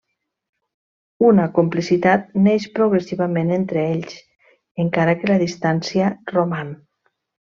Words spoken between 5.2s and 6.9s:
que la distància roman.